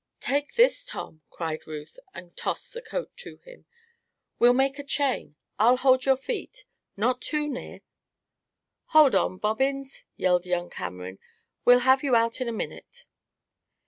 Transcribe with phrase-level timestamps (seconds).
[0.19, 3.65] "Take this, Tom!" cried Ruth, and tossed the coat to him.
[4.39, 6.65] "We'll make a chain I'll hold your feet.
[6.97, 7.81] Not too near!"
[8.97, 11.19] "Hold on, Bobbins!" yelled young Cameron.
[11.65, 13.05] "We'll have you out in a minute!"